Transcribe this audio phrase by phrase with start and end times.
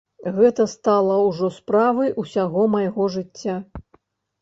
[0.37, 3.63] Гэта стала ўжо справай усяго майго жыцця.